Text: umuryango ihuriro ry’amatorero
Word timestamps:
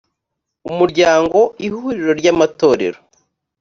umuryango 0.69 1.39
ihuriro 1.67 2.11
ry’amatorero 2.19 2.99